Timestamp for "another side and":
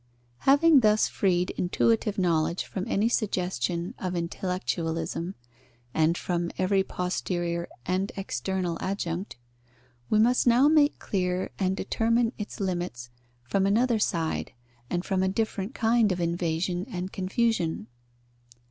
13.67-15.05